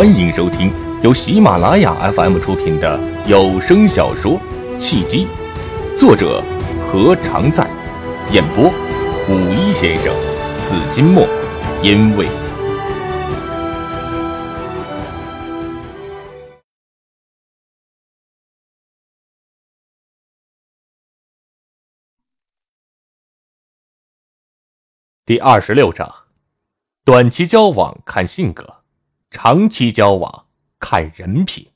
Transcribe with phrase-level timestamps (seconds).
[0.00, 4.40] 欢迎收听由喜马拉雅 FM 出品的有声小说
[4.78, 5.26] 《契机》，
[5.94, 6.42] 作者
[6.90, 7.68] 何常在，
[8.32, 8.72] 演播
[9.28, 10.10] 五一先生、
[10.62, 11.28] 紫金墨，
[11.82, 12.26] 因为
[25.26, 26.10] 第二十六章，
[27.04, 28.79] 短期交往看性格。
[29.30, 30.48] 长期交往
[30.80, 31.70] 看人品，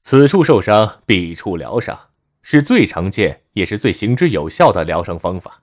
[0.00, 5.62] 此处受伤，彼处疗伤，是最常见也是最行之有效的疗伤方法。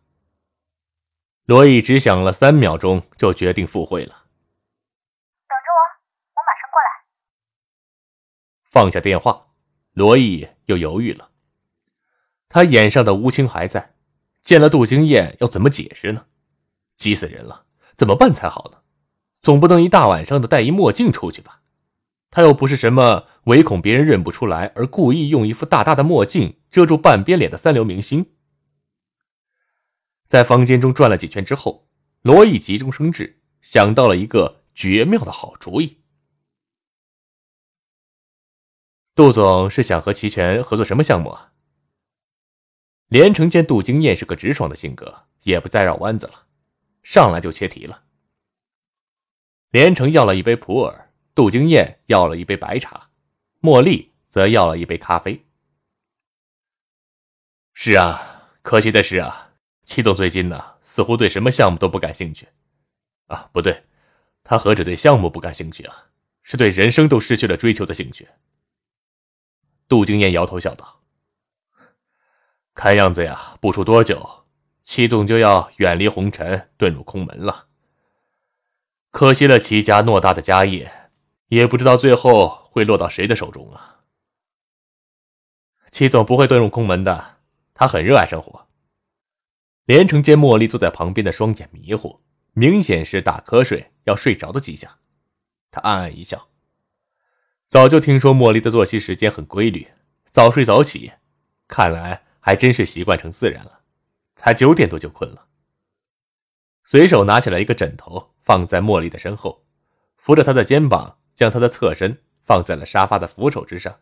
[1.46, 4.14] 罗毅只想了三秒钟，就决定赴会了。
[5.48, 5.82] 等着我，
[6.36, 7.06] 我马上过来。
[8.64, 9.48] 放下电话，
[9.94, 11.32] 罗毅又犹豫了。
[12.48, 13.96] 他眼上的乌青还在，
[14.44, 16.28] 见了杜经燕要怎么解释呢？
[16.96, 17.65] 急死人了！
[17.96, 18.80] 怎么办才好呢？
[19.40, 21.62] 总不能一大晚上的戴一墨镜出去吧？
[22.32, 28.34] 他又不是什么唯恐别人认不出来而故意用一副大大的墨镜遮住半边脸的三流明星。
[30.28, 31.88] 在房间中转了几圈之后，
[32.22, 36.02] 罗毅急中生智，想到了一个绝妙的好主意。
[39.14, 41.54] 杜总是想和齐全合作什么项目啊？
[43.08, 46.45] 连城见杜经燕是个直爽的性格，也不再绕弯子了。
[47.06, 48.04] 上来就切题了。
[49.70, 53.12] 连城要了一杯普洱，杜经燕要了一杯白茶，
[53.62, 55.46] 茉莉则要了一杯咖啡。
[57.74, 62.48] 是啊，可惜的是啊，齐总最近呢，似乎对什么项目都不感兴趣。
[63.28, 63.84] 啊，不对，
[64.44, 66.08] 他何止对项目不感兴趣啊，
[66.42, 68.28] 是对人生都失去了追求的兴趣。
[69.88, 71.04] 杜经燕摇头笑道
[72.74, 74.45] ：“看样子呀，不出多久。”
[74.86, 77.66] 齐总就要远离红尘，遁入空门了。
[79.10, 81.10] 可惜了齐家偌大的家业，
[81.48, 84.02] 也不知道最后会落到谁的手中啊。
[85.90, 87.38] 齐总不会遁入空门的，
[87.74, 88.68] 他很热爱生活。
[89.86, 92.22] 连城见茉莉坐在旁边的双眼迷糊，
[92.54, 95.00] 明显是打瞌睡要睡着的迹象，
[95.72, 96.48] 他暗暗一笑。
[97.66, 99.88] 早就听说茉莉的作息时间很规律，
[100.30, 101.12] 早睡早起，
[101.68, 103.82] 看来还真是习惯成自然了。
[104.36, 105.48] 才九点多就困了，
[106.84, 109.66] 随手拿起来一个枕头放在茉莉的身后，
[110.18, 114.02] 扶着她的肩膀，将她的侧身放在了沙发的扶手之上。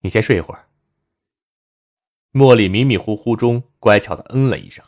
[0.00, 0.68] 你先睡一会儿。
[2.32, 4.84] 茉莉迷迷糊糊中乖巧的嗯了一声，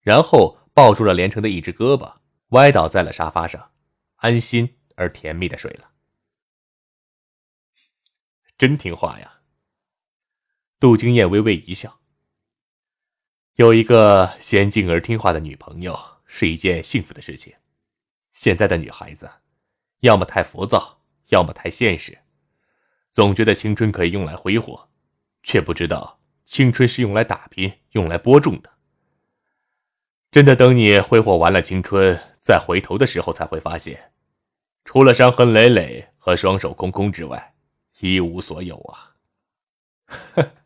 [0.00, 2.16] 然后抱住了连城的一只胳膊，
[2.50, 3.72] 歪倒在了沙发上，
[4.16, 5.90] 安心而甜蜜的睡了。
[8.56, 9.40] 真听话呀。
[10.78, 11.99] 杜经燕微微一笑。
[13.56, 17.52] 有一个娴静而听话的女朋友是一件幸福的事情。
[18.32, 19.28] 现在的女孩子，
[20.00, 22.18] 要么太浮躁，要么太现实，
[23.10, 24.88] 总觉得青春可以用来挥霍，
[25.42, 28.70] 却不知道青春是用来打拼、用来播种的。
[30.30, 34.12] 真的等你挥霍完了青春，再回头的时候，才会发现，
[34.84, 37.54] 除了伤痕累累和双手空空之外，
[37.98, 39.16] 一无所有啊！
[40.06, 40.52] 呵。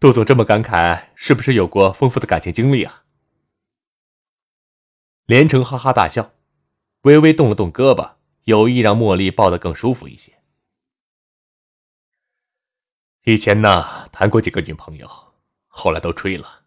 [0.00, 3.04] 杜总这么感慨，是不是有过丰富的感情经历啊？
[5.26, 6.32] 连城哈哈大笑，
[7.02, 8.12] 微微动了动胳膊，
[8.44, 10.32] 有意让茉莉抱得更舒服一些。
[13.24, 15.06] 以前呢，谈过几个女朋友，
[15.66, 16.62] 后来都吹了，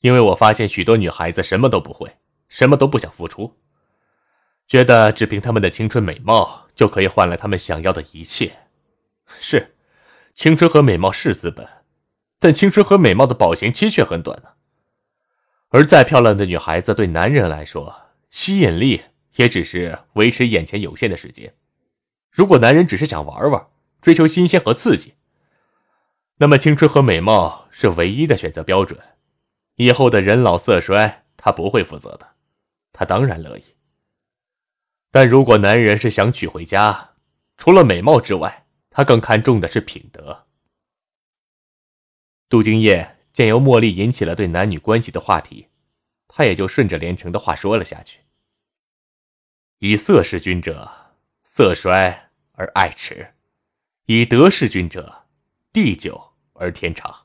[0.00, 2.16] 因为我发现许多女孩子什么都不会，
[2.48, 3.60] 什么都不想付出，
[4.66, 8.66] 觉得只凭她们的青春美貌就可以换来她们想要的一切。
[9.38, 9.76] 是，
[10.34, 11.79] 青春和美貌是资本。
[12.40, 14.48] 但青春和美貌的保鲜期却很短呢。
[15.68, 17.94] 而再漂亮的女孩子，对男人来说，
[18.30, 19.02] 吸引力
[19.36, 21.54] 也只是维持眼前有限的时间。
[22.30, 23.66] 如果男人只是想玩玩，
[24.00, 25.14] 追求新鲜和刺激，
[26.38, 28.98] 那么青春和美貌是唯一的选择标准。
[29.76, 32.26] 以后的人老色衰，他不会负责的，
[32.92, 33.64] 他当然乐意。
[35.10, 37.10] 但如果男人是想娶回家，
[37.56, 40.46] 除了美貌之外，他更看重的是品德。
[42.50, 45.68] 杜金燕见由茉莉引起了对男女关系的话题，
[46.26, 48.18] 她也就顺着连城的话说了下去
[49.78, 50.90] ：“以色事君者，
[51.44, 53.28] 色衰而爱弛；
[54.06, 55.26] 以德事君者，
[55.72, 57.24] 地久而天长。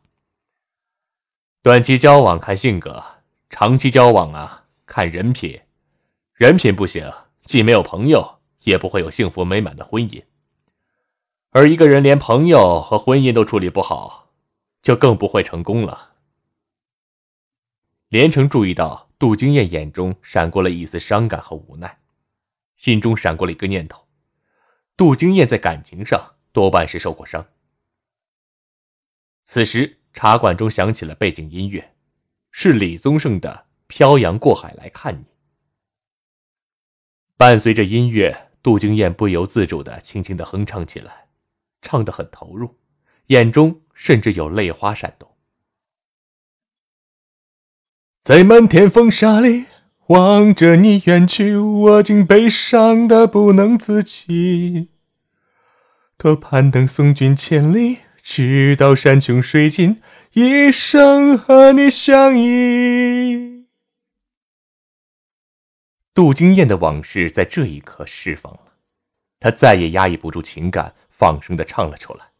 [1.63, 3.03] 短期交往看性格，
[3.49, 5.59] 长期交往啊看人品。
[6.33, 7.11] 人品不行，
[7.45, 10.23] 既没有朋友，也不会有幸福美满的婚姻。
[11.49, 14.21] 而一个人连朋友和婚姻都处理不好。”
[14.85, 16.13] 就更不会成功了。
[18.09, 21.99] 连城注意到杜金燕眼中闪过了一丝伤感和无奈，
[22.75, 24.07] 心中闪过了一个念头：
[24.95, 27.47] 杜金燕在感情上多半是受过伤。
[29.41, 31.95] 此时，茶馆中响起了背景音乐，
[32.51, 35.23] 是李宗盛的《漂洋过海来看你》。
[37.37, 41.29] 伴随着音乐，杜金燕不由自主的轻轻的哼唱起来，
[41.81, 42.77] 唱得很投入，
[43.27, 45.29] 眼中甚至有泪花闪动。
[48.21, 49.65] 在漫天风沙里
[50.07, 54.89] 望着你远去，我竟悲伤的不能自己。
[56.17, 60.01] 多攀登送君千里，直到山穷水尽，
[60.33, 63.65] 一生和你相依。
[66.13, 68.73] 杜金燕的往事在这一刻释放了，
[69.39, 72.31] 她再也压抑不住情感，放声的唱了出来。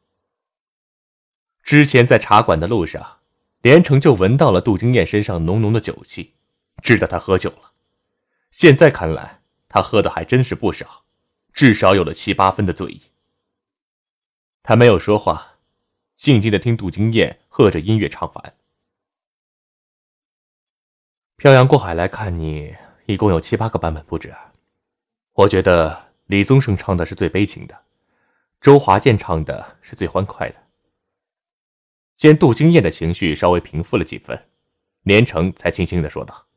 [1.65, 3.17] 之前在茶馆的路上。
[3.61, 6.35] 连城就闻到了杜金燕身上浓浓的酒气，
[6.83, 7.71] 知道她喝酒了。
[8.51, 11.03] 现在看来，她喝的还真是不少，
[11.51, 13.01] 至少有了七八分的醉意。
[14.61, 15.53] 他没有说话，
[16.15, 18.53] 静静的听杜金燕和着音乐唱完。
[21.37, 22.75] 漂洋过海来看你，
[23.07, 24.31] 一共有七八个版本不止。
[25.33, 27.75] 我觉得李宗盛唱的是最悲情的，
[28.61, 30.64] 周华健唱的是最欢快的。
[32.17, 34.47] 见杜金燕的情绪稍微平复了几分，
[35.03, 36.47] 连城才轻轻的说道：“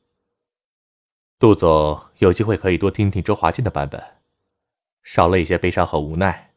[1.38, 4.02] 杜总有机会可以多听听周华健的版本，
[5.02, 6.52] 少了一些悲伤和无奈，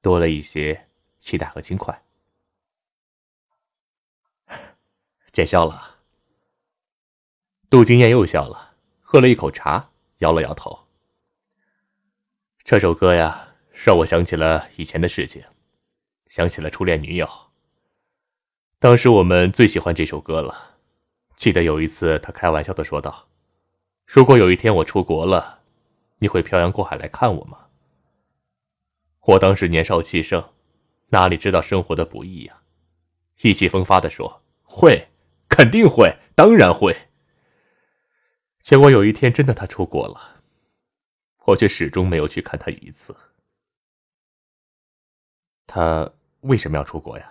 [0.00, 0.88] 多了一些
[1.20, 2.02] 期待和轻快。”
[5.32, 6.00] 见笑了。
[7.70, 10.86] 杜金燕又笑了，喝了一口茶，摇了摇头。
[12.64, 15.42] 这首歌呀，让我想起了以前的事情，
[16.26, 17.51] 想起了初恋女友。
[18.82, 20.74] 当时我们最喜欢这首歌了，
[21.36, 23.28] 记得有一次他开玩笑的说道
[24.04, 25.60] ：“如果有一天我出国了，
[26.18, 27.68] 你会漂洋过海来看我吗？”
[29.22, 30.52] 我当时年少气盛，
[31.10, 32.60] 哪里知道生活的不易呀，
[33.42, 35.06] 意气风发的说：“会，
[35.48, 37.06] 肯定会，当然会。”
[38.62, 40.42] 结果有一天真的他出国了，
[41.44, 43.16] 我却始终没有去看他一次。
[45.68, 47.28] 他为什么要出国呀？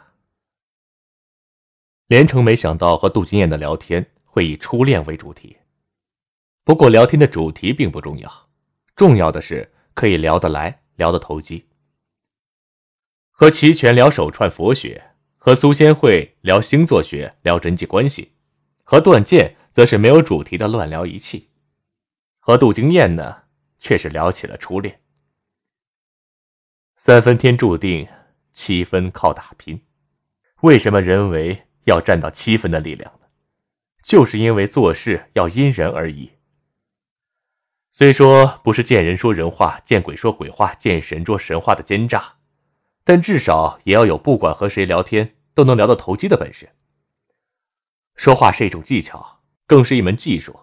[2.11, 5.55] 连城没想到和杜金燕的聊天会以初恋为主题，
[6.65, 8.49] 不过聊天的主题并不重要，
[8.97, 11.69] 重要的是可以聊得来，聊得投机。
[13.29, 15.01] 和齐全聊手串佛学，
[15.37, 18.33] 和苏仙慧聊星座学，聊人际关系，
[18.83, 21.51] 和段剑则是没有主题的乱聊一气，
[22.41, 23.43] 和杜金燕呢，
[23.79, 24.99] 却是聊起了初恋。
[26.97, 28.05] 三分天注定，
[28.51, 29.81] 七分靠打拼，
[30.63, 31.67] 为什么人为？
[31.85, 33.27] 要占到七分的力量呢，
[34.03, 36.31] 就是因为做事要因人而异。
[37.89, 42.35] 虽说不是见人说人话，见鬼说鬼话，见神说神话的奸诈，
[43.03, 46.69] 但至少也要有不管和谁聊天都能聊到投机的本事。
[48.15, 50.57] 说话是一种技巧，更是一门技术。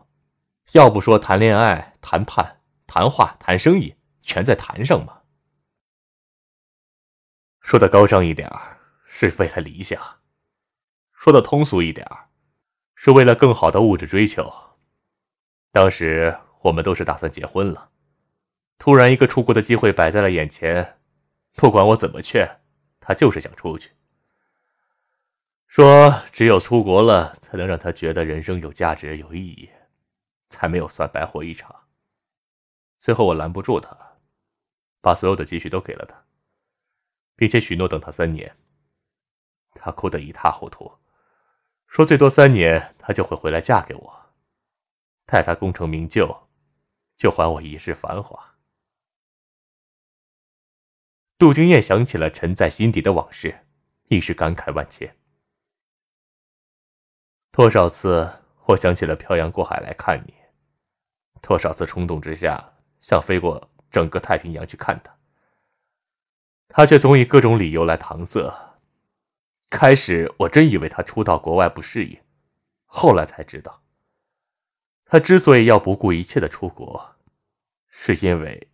[0.72, 5.22] 要不说谈恋爱、谈判、谈话、谈生意，全在谈上吗？
[7.60, 8.50] 说的高尚一点
[9.06, 10.00] 是为了理想。
[11.18, 12.06] 说的通俗一点
[12.94, 14.52] 是为了更好的物质追求。
[15.72, 17.90] 当时我们都是打算结婚了，
[18.78, 21.00] 突然一个出国的机会摆在了眼前，
[21.56, 22.60] 不管我怎么劝，
[23.00, 23.90] 他就是想出去。
[25.66, 29.68] 说只有出国了，才能让他觉得人生有价值、有意义，
[30.50, 31.74] 才没有算白活一场。
[32.96, 33.98] 最后我拦不住他，
[35.00, 36.24] 把所有的积蓄都给了他，
[37.34, 38.56] 并且许诺等他三年。
[39.74, 40.90] 他哭得一塌糊涂。
[41.88, 44.26] 说最多三年，她就会回来嫁给我，
[45.26, 46.48] 待她功成名就，
[47.16, 48.54] 就还我一世繁华。
[51.38, 53.66] 杜金燕想起了沉在心底的往事，
[54.08, 55.16] 一时感慨万千。
[57.50, 60.34] 多少次我想起了漂洋过海来看你，
[61.40, 65.18] 多少次冲动之下想飞过整个太平洋去看他，
[66.68, 68.67] 他却总以各种理由来搪塞。
[69.70, 72.20] 开始我真以为他初到国外不适应，
[72.86, 73.82] 后来才知道，
[75.04, 77.16] 他之所以要不顾一切的出国，
[77.88, 78.68] 是因为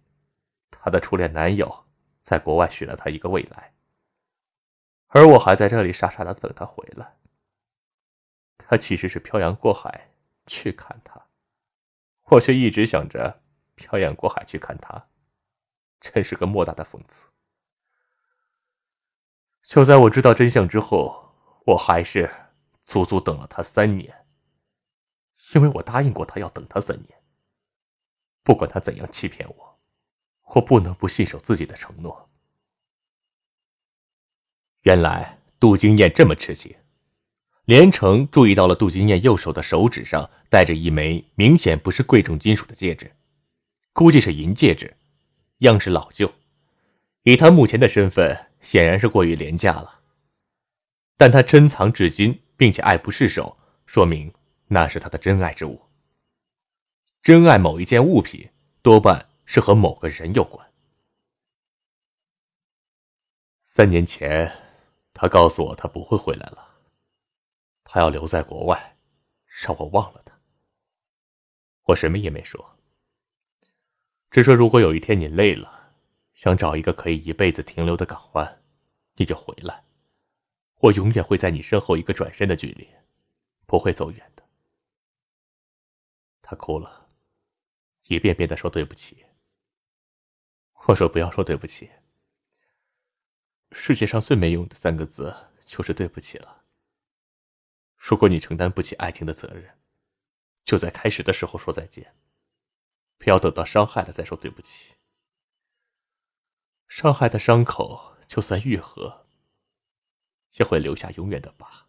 [0.70, 1.86] 他的初恋男友
[2.20, 3.74] 在国外许了他一个未来，
[5.08, 7.16] 而我还在这里傻傻的等他回来。
[8.56, 10.10] 他其实是漂洋过海
[10.46, 11.26] 去看他，
[12.26, 13.42] 我却一直想着
[13.74, 15.08] 漂洋过海去看他，
[16.00, 17.26] 真是个莫大的讽刺。
[19.66, 21.34] 就在我知道真相之后，
[21.66, 22.30] 我还是
[22.84, 24.24] 足足等了他三年。
[25.54, 27.08] 因为我答应过他要等他三年。
[28.42, 29.78] 不管他怎样欺骗我，
[30.54, 32.30] 我不能不信守自己的承诺。
[34.82, 36.74] 原来杜金燕这么痴情。
[37.64, 43.10] 连城注意到了杜金燕右手的手指上戴着一枚明显不是贵重金属的戒指，
[43.94, 44.94] 估计是银戒指，
[45.58, 46.30] 样式老旧。
[47.22, 50.00] 以他目前的身份，显然是过于廉价了。
[51.16, 53.56] 但他珍藏至今，并且爱不释手，
[53.86, 54.34] 说明
[54.66, 55.80] 那是他的真爱之物。
[57.22, 58.50] 真爱某一件物品，
[58.82, 60.72] 多半是和某个人有关。
[63.64, 64.50] 三年前，
[65.12, 66.74] 他告诉我他不会回来了。
[67.84, 68.96] 他要留在国外，
[69.46, 70.36] 让我忘了他。
[71.84, 72.76] 我什么也没说，
[74.30, 75.83] 只说如果有一天你累了，
[76.34, 78.62] 想找一个可以一辈子停留的港湾，
[79.14, 79.84] 你就回来。
[80.80, 82.88] 我永远会在你身后一个转身的距离，
[83.66, 84.42] 不会走远的。
[86.42, 87.08] 他哭了，
[88.08, 89.24] 一遍遍的说对不起。
[90.86, 91.88] 我说不要说对不起。
[93.72, 96.64] 世界上最没用的三个字就是对不起了。
[97.96, 99.78] 如果你承担不起爱情的责任，
[100.64, 102.14] 就在开始的时候说再见，
[103.16, 104.94] 不要等到伤害了再说对不起。
[106.88, 109.26] 伤害的伤口就算愈合，
[110.54, 111.88] 也会留下永远的疤。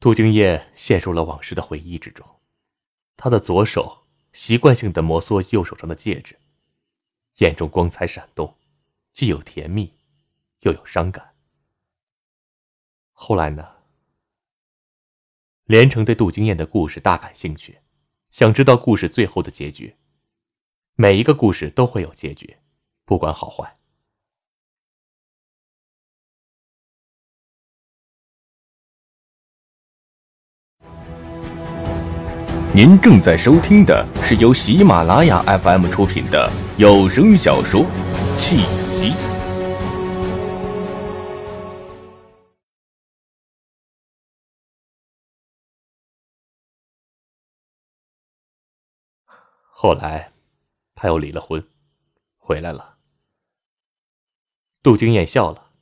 [0.00, 2.40] 杜金燕陷入了往事的回忆之中，
[3.16, 6.38] 她的左手习惯性的摩挲右手上的戒指，
[7.36, 8.58] 眼中光彩闪动，
[9.12, 9.94] 既有甜蜜，
[10.60, 11.34] 又有伤感。
[13.12, 13.74] 后来呢？
[15.64, 17.80] 连城对杜金燕的故事大感兴趣，
[18.28, 19.96] 想知道故事最后的结局。
[20.96, 22.56] 每一个故事都会有结局，
[23.04, 23.78] 不管好坏。
[32.72, 36.48] 您正在收听的是由喜马拉雅 FM 出品的
[36.78, 37.82] 有声小说
[38.36, 38.58] 《契
[38.92, 39.10] 机》。
[49.70, 50.32] 后来，
[51.04, 51.62] 他又离了婚，
[52.38, 52.98] 回来了。
[54.82, 55.74] 杜金燕笑了，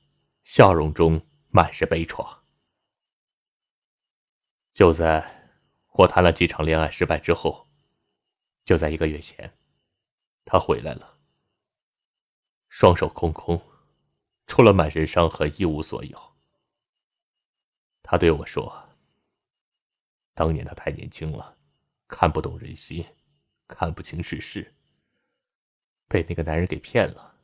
[0.43, 2.41] 笑容中满是悲怆。
[4.73, 5.49] 就在
[5.93, 7.69] 我谈了几场恋爱失败之后，
[8.65, 9.57] 就在一个月前，
[10.45, 11.21] 他回来了，
[12.69, 13.63] 双手空空，
[14.49, 16.35] 除了满身伤痕一无所有。
[18.03, 18.89] 他对我说
[20.35, 21.57] ：“当年他太年轻了，
[22.09, 23.07] 看不懂人心。”
[23.69, 24.75] 看不清世事，
[26.13, 27.35] 被那个男人给骗了。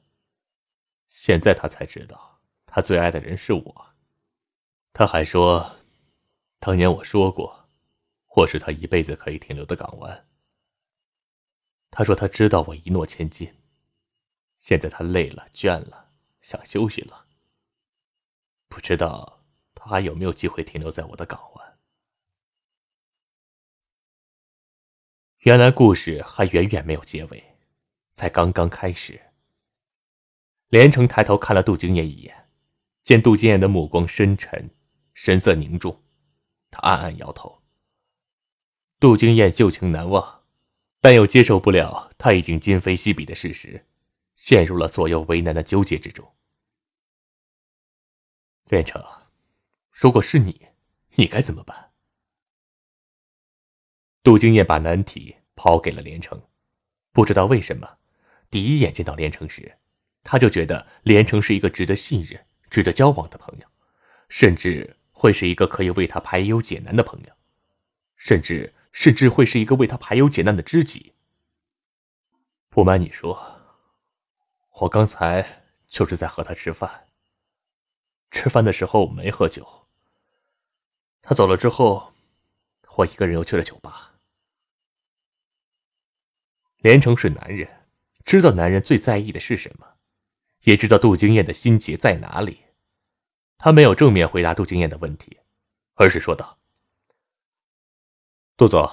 [1.08, 3.86] 现在他才知道，他最爱的人是我。
[4.92, 5.78] 他还说，
[6.58, 7.66] 当年我说过，
[8.36, 10.26] 我是他一辈子可以停留的港湾。
[11.90, 13.50] 他说他知道我一诺千金，
[14.58, 16.10] 现在他累了、倦了，
[16.42, 17.24] 想休息了。
[18.68, 19.42] 不知道
[19.74, 21.78] 他还有没有机会停留在我的港湾。
[25.38, 27.47] 原来故事还远远没有结尾，
[28.18, 29.30] 才刚刚开始。
[30.70, 32.48] 连城抬头看了杜金燕一眼，
[33.04, 34.70] 见杜金燕的目光深沉，
[35.14, 36.02] 神色凝重，
[36.68, 37.62] 他暗暗摇头。
[38.98, 40.42] 杜金燕旧情难忘，
[41.00, 43.86] 但又接受不了他已经今非昔比的事实，
[44.34, 46.28] 陷入了左右为难的纠结之中。
[48.64, 49.00] 连城，
[49.92, 50.66] 如果是你，
[51.14, 51.92] 你该怎么办？
[54.24, 55.36] 杜金燕把难题。
[55.60, 56.40] 抛给了连城，
[57.10, 57.98] 不知道为什么，
[58.50, 59.78] 第一眼见到连城时，
[60.22, 63.66] 他就觉得连城是一个值得信任、值得交往的朋友，
[64.28, 67.32] 甚至会是一个可以为他排忧解难的朋友，
[68.16, 71.12] 甚至甚至会是一个为他排忧解难的知己。
[72.68, 73.60] 不瞒你说，
[74.80, 77.06] 我刚才就是在和他吃饭。
[78.30, 79.88] 吃饭的时候我没喝酒。
[81.22, 82.12] 他走了之后，
[82.96, 84.14] 我一个人又去了酒吧。
[86.78, 87.77] 连城是男人，
[88.28, 89.94] 知道男人最在意的是什么，
[90.64, 92.64] 也知道杜金燕的心结在哪里。
[93.56, 95.38] 他没有正面回答杜金燕的问题，
[95.94, 96.58] 而是说道
[98.54, 98.86] ：“杜总，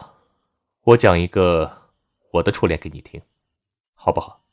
[0.83, 1.91] 我讲一个
[2.31, 3.21] 我的初恋给你听，
[3.93, 4.45] 好不好？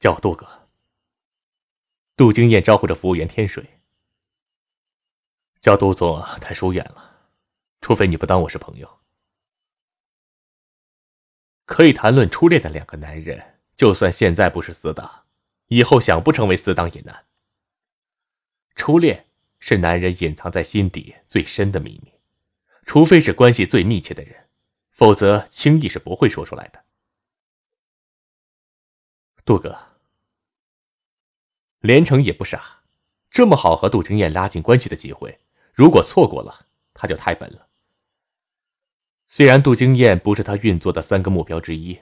[0.00, 0.66] 叫我杜哥。”
[2.16, 3.82] 杜金燕招呼着服务员添水
[5.60, 7.28] ：“叫杜总太疏远了，
[7.82, 9.00] 除非你不当我是朋友。”
[11.64, 15.24] 可以谈论初恋的两个男人，就算现在不是死党，
[15.68, 17.24] 以后想不成为死党也难。
[18.74, 19.26] 初恋
[19.58, 22.12] 是男人隐藏在心底最深的秘密，
[22.84, 24.48] 除非是关系最密切的人，
[24.90, 26.84] 否则轻易是不会说出来的。
[29.44, 29.78] 杜哥，
[31.80, 32.82] 连城也不傻，
[33.30, 35.38] 这么好和杜经燕拉近关系的机会，
[35.72, 37.68] 如果错过了，他就太笨了。
[39.36, 41.98] 虽然杜经燕不是他运作的三个目标之一，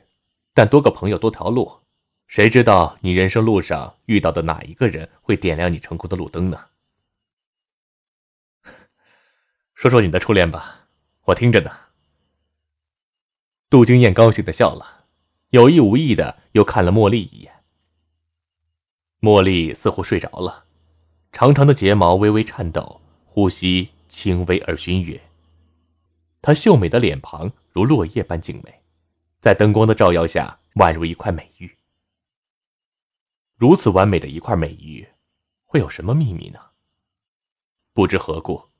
[0.52, 1.78] 但多个朋友多条路，
[2.26, 6.66] 谁知道你人生路上遇到的哪一个人会点亮你成功的路灯呢？
[9.72, 10.88] 说说你的初恋吧，
[11.24, 11.70] 我听着呢。
[13.70, 15.06] 杜经燕高兴的笑了，
[15.48, 17.62] 有意无意的又看了茉莉一眼。
[19.22, 20.64] 茉莉似乎睡着了，
[21.32, 25.18] 长长的睫毛微微颤抖，呼吸轻微而均匀。
[26.42, 28.82] 她秀美的脸庞如落叶般静美，
[29.40, 31.78] 在灯光的照耀下，宛如一块美玉。
[33.56, 35.08] 如此完美的一块美玉，
[35.64, 36.58] 会有什么秘密呢？
[37.92, 38.70] 不知何故，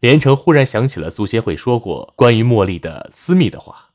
[0.00, 3.92] 连城忽然想起了苏协会说过关于茉莉的私密的话。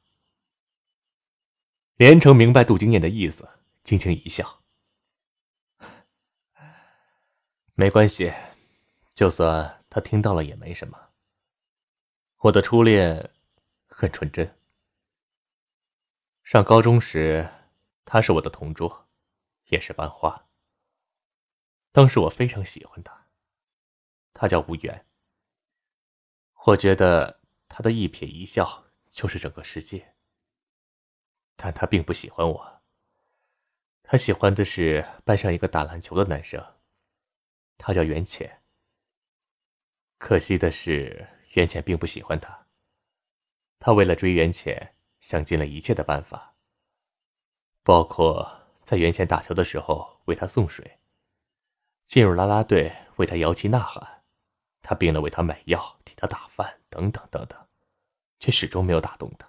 [1.96, 3.50] 连城明白杜经燕的意思，
[3.84, 4.62] 轻轻一笑
[7.74, 8.32] ：“没关系，
[9.16, 10.98] 就算他听到了也没什么。”
[12.42, 13.32] 我的初恋
[13.90, 14.58] 很纯真。
[16.42, 17.50] 上高中时，
[18.06, 19.10] 他是我的同桌，
[19.66, 20.48] 也是班花。
[21.92, 23.28] 当时我非常喜欢他，
[24.34, 25.06] 他叫吴源。
[26.68, 30.16] 我觉得他的一颦一笑就是整个世界。
[31.58, 32.82] 但他并不喜欢我，
[34.02, 36.66] 他喜欢的是班上一个打篮球的男生，
[37.78, 38.62] 他叫袁浅。
[40.18, 41.36] 可惜的是。
[41.54, 42.68] 袁浅并不喜欢他，
[43.80, 46.56] 他为了追袁浅，想尽了一切的办法，
[47.84, 51.00] 包括在袁浅打球的时候为他送水，
[52.06, 54.24] 进入啦啦队为他摇旗呐喊，
[54.82, 57.68] 他病了为他买药、替他打饭，等等等等，
[58.40, 59.48] 却始终没有打动他。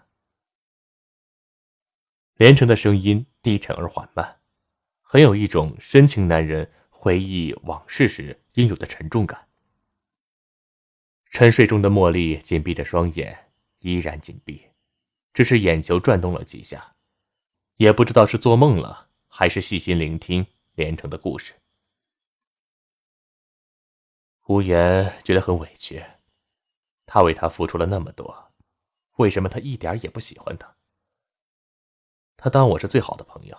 [2.34, 4.40] 连城的声音低沉而缓慢，
[5.02, 9.49] 很有一种深情男人回忆往事时应有的沉重感。
[11.30, 14.68] 沉睡中的茉莉紧闭着双眼，依然紧闭，
[15.32, 16.96] 只是眼球转动了几下，
[17.76, 21.54] 也不知道是做梦了，还是细心聆听连城的故事。
[24.48, 26.04] 无言觉得很委屈，
[27.06, 28.52] 他为他付出了那么多，
[29.16, 30.76] 为什么他一点也不喜欢他？
[32.36, 33.56] 他当我是最好的朋友，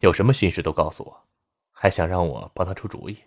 [0.00, 1.28] 有什么心事都告诉我，
[1.70, 3.22] 还想让我帮他出主意。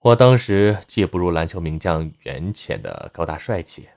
[0.00, 3.88] 我当时既不如篮球名将袁浅的高大帅气，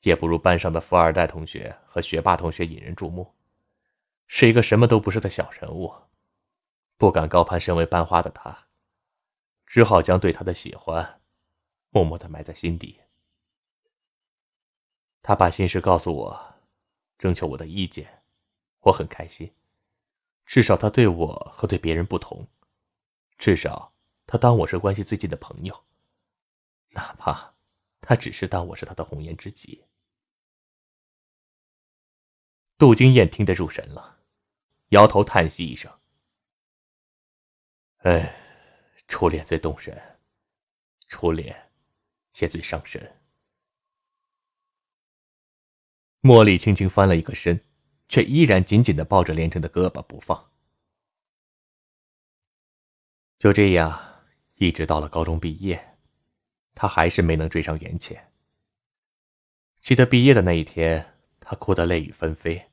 [0.00, 3.34] 也不如班上的富二代同学和学霸同学引人注目，
[4.26, 5.92] 是一个什么都不是的小人物，
[6.96, 8.66] 不敢高攀身为班花的他，
[9.66, 11.20] 只好将对他的喜欢
[11.90, 13.00] 默默的埋在心底。
[15.20, 16.54] 他把心事告诉我，
[17.18, 18.22] 征求我的意见，
[18.80, 19.52] 我很开心，
[20.46, 22.48] 至少他对我和对别人不同，
[23.36, 23.92] 至少。
[24.26, 25.84] 他当我是关系最近的朋友，
[26.88, 27.54] 哪怕
[28.00, 29.84] 他只是当我是他的红颜知己。
[32.76, 34.20] 杜金燕听得入神了，
[34.88, 36.00] 摇头叹息一声
[38.02, 38.36] ：“哎，
[39.06, 40.18] 初恋最动人，
[41.08, 41.70] 初恋
[42.40, 43.20] 也最伤神。”
[46.20, 47.64] 茉莉轻轻翻了一个身，
[48.08, 50.50] 却依然紧紧的抱着连城的胳膊不放。
[53.38, 54.05] 就这样。
[54.56, 55.98] 一直到了高中毕业，
[56.74, 58.32] 他还是没能追上袁浅。
[59.80, 62.70] 记得毕业的那一天，他哭得泪雨纷飞，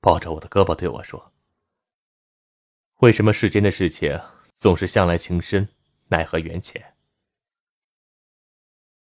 [0.00, 1.32] 抱着我的胳膊对我说
[3.00, 4.18] ：“为什么世间的事情
[4.52, 5.68] 总是向来情深，
[6.08, 6.94] 奈何缘浅？”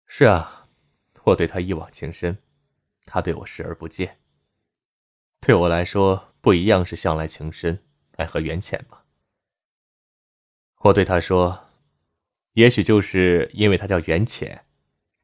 [0.07, 0.67] 是啊，
[1.23, 2.37] 我对他一往情深，
[3.05, 4.19] 他对我视而不见。
[5.39, 7.85] 对我来说，不一样是向来情深，
[8.17, 9.03] 奈何缘浅吗？
[10.77, 11.64] 我对他说。
[12.55, 14.65] 也许就是因为他叫袁浅，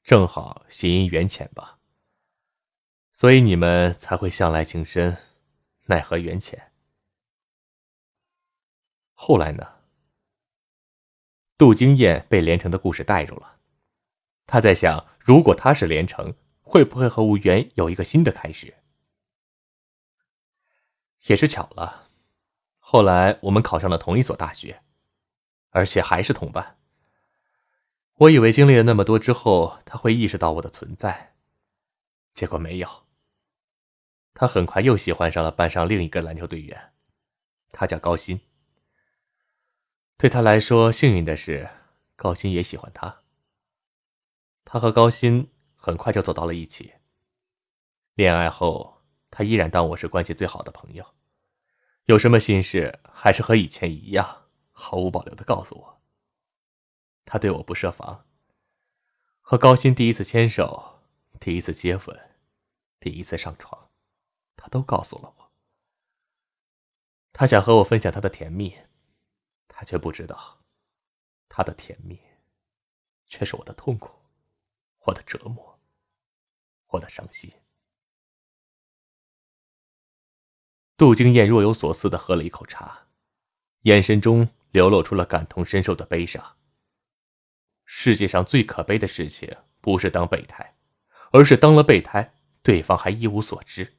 [0.04, 1.80] 正好谐音缘浅吧。
[3.14, 5.18] 所以你们才会向来情深，
[5.86, 6.74] 奈何缘浅。
[9.14, 9.66] 后来呢？
[11.58, 13.60] 杜经燕被连城的故事带入了，
[14.46, 18.76] 他在想：如果他是连城，会不会和吴缘有一个新的开始？
[21.28, 22.10] 也是巧了，
[22.80, 24.82] 后来我们考上了同一所大学，
[25.70, 26.78] 而且还是同班。
[28.22, 31.34] 我以为经历了那么多之后，他会意识到我的存在，
[32.36, 32.88] 结果没有。
[34.36, 36.94] 他很快又喜欢上了班上另一个篮球队员，
[37.72, 38.40] 他叫高鑫。
[40.18, 41.68] 对他来说，幸运的是，
[42.16, 43.24] 高鑫也喜欢他。
[44.66, 46.94] 他和高鑫很快就走到了一起。
[48.14, 51.04] 恋爱后，他依然当我是关系最好的朋友，
[52.06, 56.01] 有什么心事还是和以前一样，毫无保留的告诉我。
[57.26, 58.26] 他对我不设防，
[59.40, 61.00] 和高鑫第一次牵手，
[61.40, 62.30] 第一次接吻，
[63.00, 63.90] 第一次上床，
[64.56, 65.52] 他都告诉了我。
[67.34, 68.78] 他想和我分享他的甜蜜，
[69.68, 70.60] 他却不知道，
[71.48, 72.20] 他的甜蜜，
[73.30, 74.12] 却是我的痛苦，
[75.06, 75.80] 我的折磨，
[76.88, 77.52] 我的伤心。
[80.98, 83.08] 杜经燕若有所思的喝了一口茶，
[83.84, 86.58] 眼神中流露出了感同身受的悲伤。
[87.94, 90.76] 世界上最可悲的事情，不是当备胎，
[91.34, 93.96] 而是当了备胎，对方还一无所知。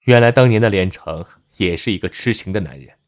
[0.00, 1.26] 原来当年的连城
[1.58, 2.98] 也是一个痴情的男人，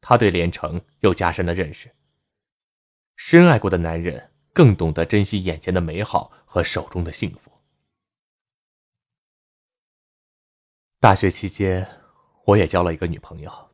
[0.00, 1.94] 他对连城又加深了认识。
[3.14, 7.52] 深爱过的男人更懂得珍惜眼前的美好和手中的幸福。
[10.98, 11.86] 大学期间，
[12.46, 13.70] 我也交了一个女朋友，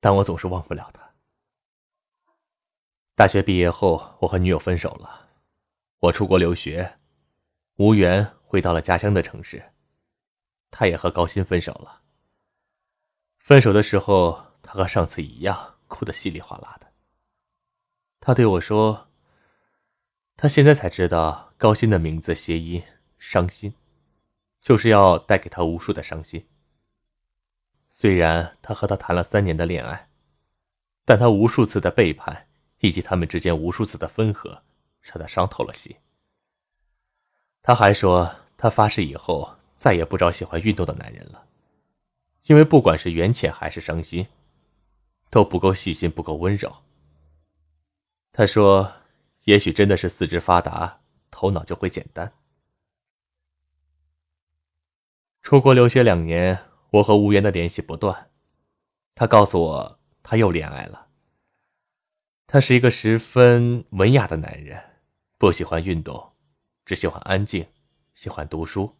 [0.00, 1.09] 但我总是忘不了她。
[3.20, 5.28] 大学毕业后，我和女友分手了，
[5.98, 6.96] 我出国留学，
[7.76, 9.74] 无缘回到了家乡的城市，
[10.70, 12.00] 他也和高鑫分手了。
[13.36, 16.86] 分手的时候，他和上次一样，哭得稀里哗啦的。
[18.20, 19.10] 他对我说
[20.38, 22.82] ：“他现在才知道高鑫的名字谐音
[23.20, 23.74] ‘伤心’。”
[24.62, 26.48] 就是要带给他无数的伤心。
[27.90, 30.08] 虽然他和他谈了三年的恋爱，
[31.04, 32.48] 但他无数次的背叛，
[32.80, 34.62] 以及他们之间无数次的分合，
[35.00, 35.96] 让他伤透了心。
[37.62, 41.46] 他还说，他发誓以后再也不找喜欢运动的男人了，
[42.44, 44.26] 因为不管是缘浅还是伤心，
[45.28, 46.74] 都不够细心，不够温柔。
[48.32, 48.92] 他说，
[49.44, 52.32] 也许真的是四肢发达，头脑就会简单。
[55.42, 58.30] 出国留学两年，我和吴源的联系不断。
[59.14, 61.08] 他告诉我，他又恋爱了。
[62.52, 64.98] 他是一个十分文雅的男人，
[65.38, 66.32] 不喜欢运动，
[66.84, 67.64] 只喜欢安静，
[68.12, 68.96] 喜欢读书，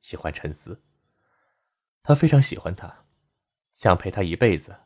[0.00, 0.80] 喜欢沉思。
[2.04, 3.04] 他非常喜欢他，
[3.72, 4.82] 想陪他一辈子。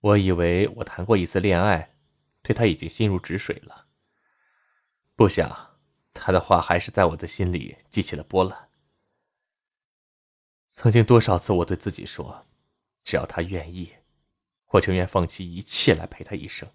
[0.00, 1.96] 我以为我谈过一次恋爱，
[2.40, 3.88] 对他已经心如止水了。
[5.14, 5.76] 不想，
[6.14, 8.70] 他的话还是在我的心里激起了波澜。
[10.66, 12.46] 曾经多少次，我对自己说
[13.04, 13.92] ：“只要他愿意，
[14.70, 16.68] 我情愿放弃一切来陪他一生。”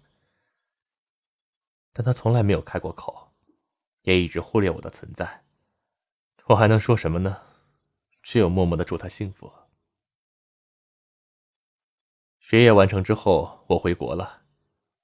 [1.92, 3.32] 但他从来没有开过口，
[4.02, 5.44] 也一直忽略我的存在。
[6.46, 7.42] 我还能说什么呢？
[8.22, 9.52] 只有默默的祝他幸福。
[12.40, 14.42] 学业完成之后，我回国了，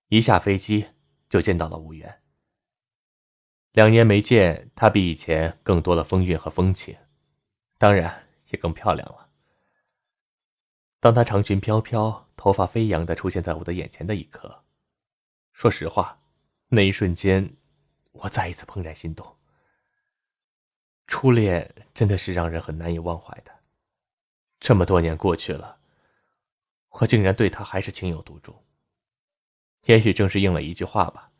[0.08, 0.88] 一下飞机
[1.28, 2.22] 就见到了吴缘。
[3.72, 6.96] 两年没见，他比以前更多了风韵和风情，
[7.78, 8.28] 当然。
[8.52, 9.30] 也更漂亮了。
[11.00, 14.64] 当他长裙飘飘、头发飞扬的出现在我的眼前的一刻，
[15.52, 16.20] 说实话，
[16.66, 17.56] 那一瞬间，
[18.10, 19.36] 我再一次怦然心动。
[21.06, 23.60] 初恋真的是让人很难以忘怀的。
[24.58, 25.78] 这么多年过去了，
[26.88, 28.64] 我竟然对他还是情有独钟。
[29.84, 31.30] 也许正是应了一句话吧：“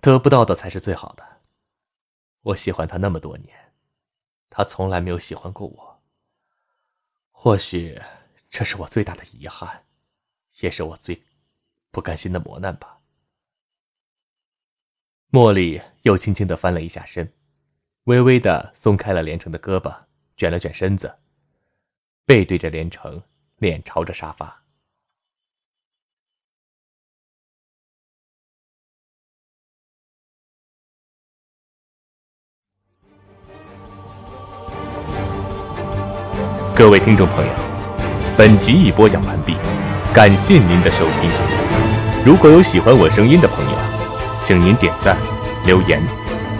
[0.00, 1.40] 得不到的才是最好的。”
[2.42, 3.72] 我喜欢他那么多年，
[4.48, 6.02] 他从来没有喜欢过我。
[7.32, 8.00] 或许
[8.48, 9.86] 这是我最大的遗憾，
[10.60, 11.22] 也是我最
[11.90, 12.98] 不甘心的磨难吧。
[15.30, 17.32] 茉莉又轻轻的翻了一下身，
[18.04, 20.04] 微微的松开了连城的胳膊，
[20.36, 21.18] 卷了卷身子，
[22.24, 23.22] 背对着连城，
[23.58, 24.64] 脸朝着沙发。
[36.76, 37.52] 各位听众朋友，
[38.38, 39.52] 本集已播讲完毕，
[40.12, 41.30] 感谢您的收听。
[42.24, 43.78] 如果有喜欢我声音的朋友，
[44.42, 45.16] 请您点赞、
[45.64, 46.02] 留言，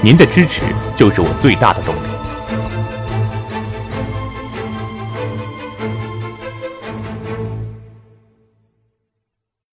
[0.01, 0.63] 您的支持
[0.95, 2.20] 就是我最大的动力。